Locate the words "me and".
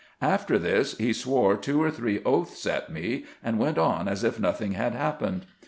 2.91-3.59